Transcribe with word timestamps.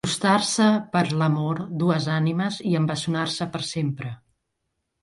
Acostar-se 0.05 0.69
per 0.95 1.03
l'amor 1.19 1.61
dues 1.83 2.09
ànimes 2.15 2.59
i 2.71 2.75
embessonar-se 2.81 3.51
per 3.59 3.67
sempre. 3.75 4.13